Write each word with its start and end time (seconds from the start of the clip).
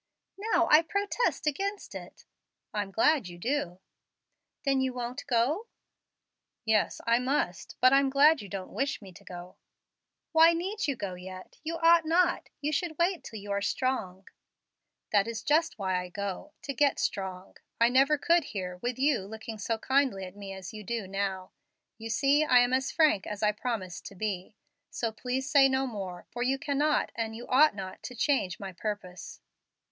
"Now 0.51 0.67
I 0.71 0.81
protest 0.81 1.45
against 1.45 1.93
it." 1.93 2.25
"I'm 2.73 2.89
glad 2.89 3.27
you 3.27 3.37
do." 3.37 3.79
"Then 4.65 4.81
you 4.81 4.93
won't 4.93 5.23
go?" 5.27 5.67
"Yes, 6.65 7.01
I 7.05 7.19
must; 7.19 7.75
but 7.79 7.93
I'm 7.93 8.09
glad 8.09 8.41
you 8.41 8.49
don't 8.49 8.73
wish 8.73 8.99
me 8.99 9.11
to 9.11 9.23
go" 9.23 9.57
"Why 10.31 10.53
need 10.53 10.87
you 10.87 10.95
go 10.95 11.13
yet? 11.13 11.59
You 11.63 11.77
ought 11.77 12.03
not. 12.03 12.49
You 12.61 12.71
should 12.71 12.97
wait 12.97 13.23
till 13.23 13.37
you 13.37 13.51
are 13.51 13.61
strong." 13.61 14.25
"That 15.11 15.27
is 15.27 15.43
just 15.43 15.77
why 15.77 15.99
I 15.99 16.09
go 16.09 16.53
to 16.63 16.73
get 16.73 16.97
strong. 16.97 17.57
I 17.79 17.87
never 17.87 18.17
could 18.17 18.45
here, 18.45 18.77
with 18.77 18.97
you 18.97 19.27
looking 19.27 19.59
so 19.59 19.77
kindly 19.77 20.25
at 20.25 20.35
me 20.35 20.51
as 20.51 20.73
you 20.73 20.83
do 20.83 21.07
now. 21.07 21.51
You 21.99 22.09
see 22.09 22.43
I 22.43 22.57
am 22.61 22.73
as 22.73 22.89
frank 22.89 23.27
as 23.27 23.43
I 23.43 23.51
promised 23.51 24.07
to 24.07 24.15
be. 24.15 24.55
So 24.89 25.11
please 25.11 25.47
say 25.47 25.69
no 25.69 25.85
more, 25.85 26.25
for 26.31 26.41
you 26.41 26.57
cannot 26.57 27.11
and 27.13 27.35
you 27.35 27.45
ought 27.49 27.75
not 27.75 28.01
to 28.01 28.15
change 28.15 28.59
my 28.59 28.71
purpose." 28.73 29.41